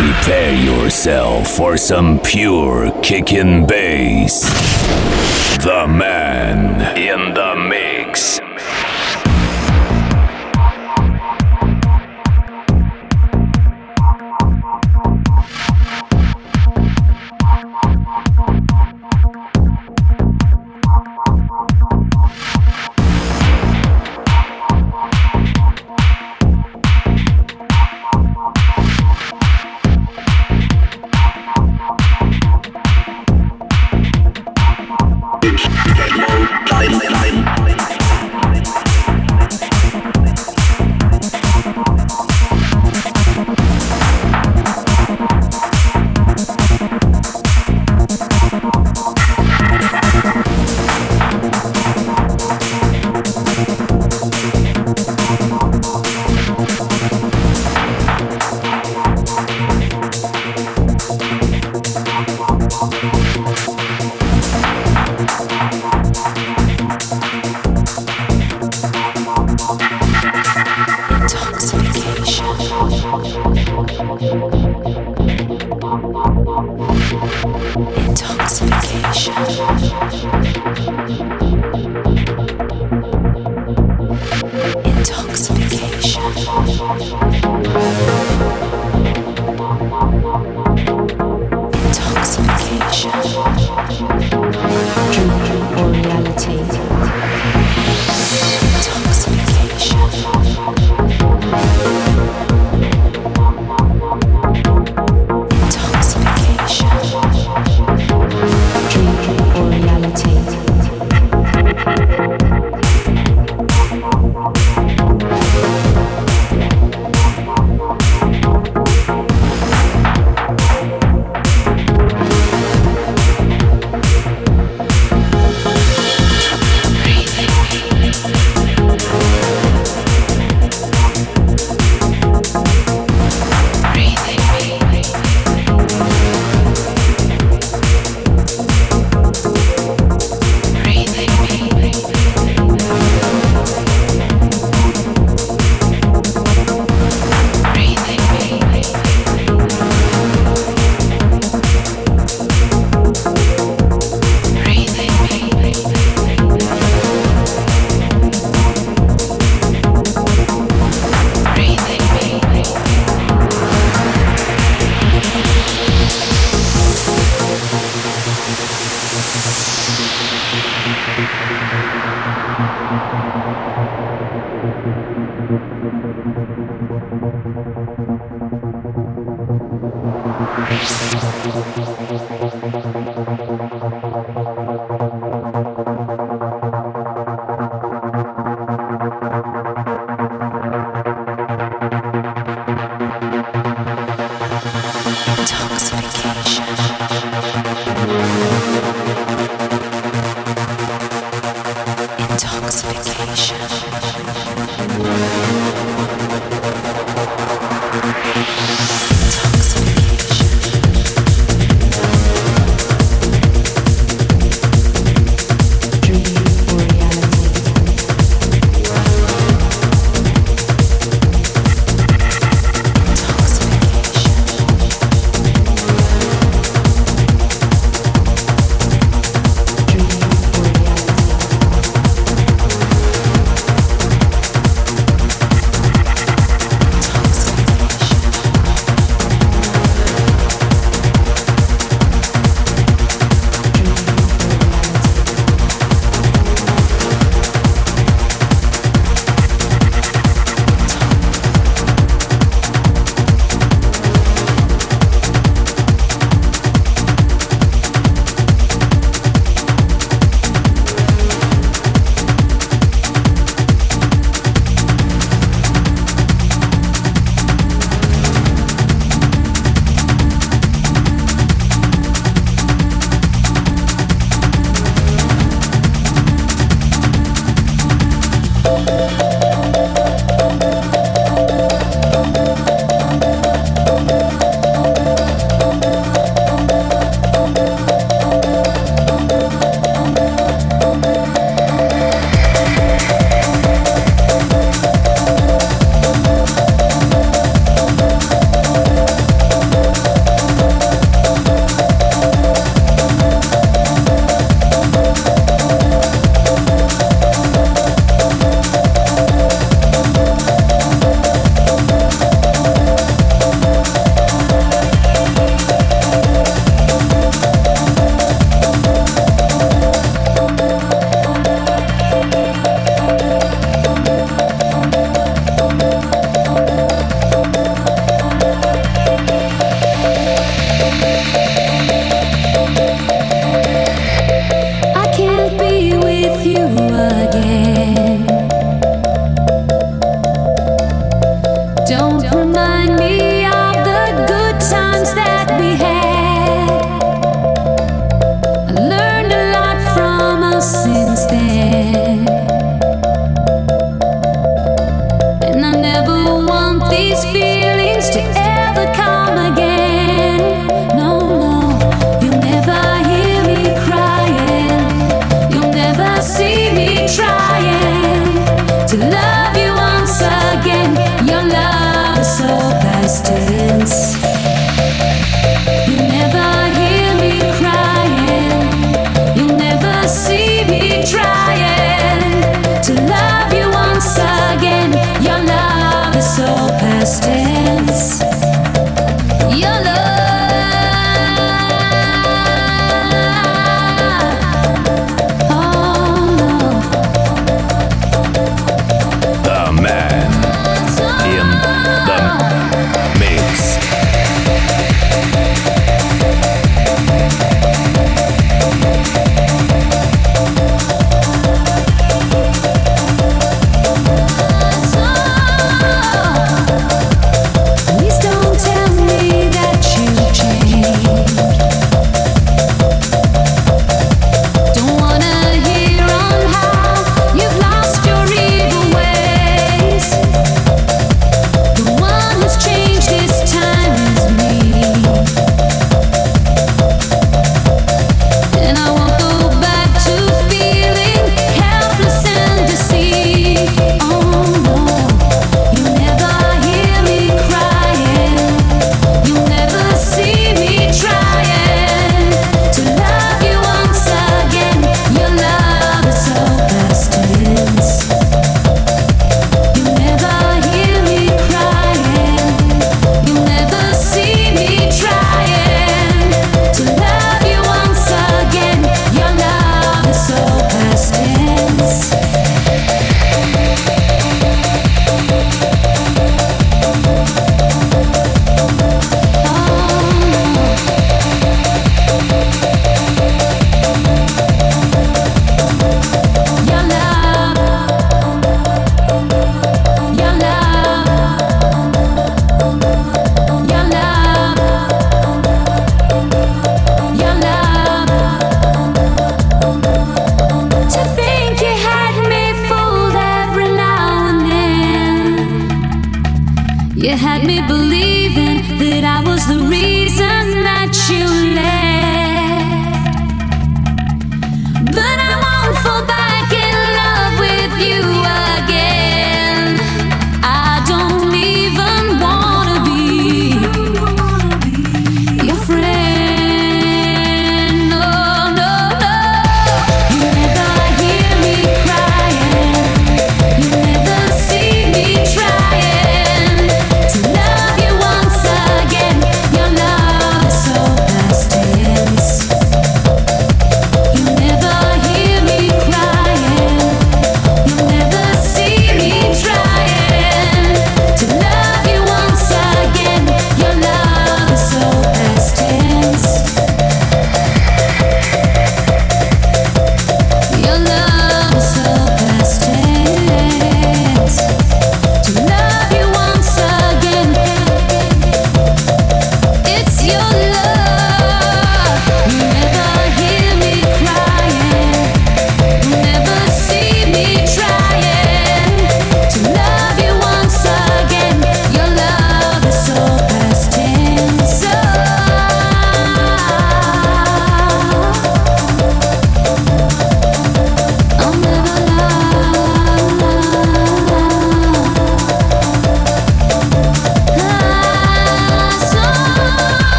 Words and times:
Prepare 0.00 0.54
yourself 0.54 1.46
for 1.48 1.76
some 1.76 2.18
pure 2.20 2.90
kicking 3.02 3.66
bass. 3.66 4.44
The 5.62 5.86
man 5.86 6.96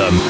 them. 0.00 0.29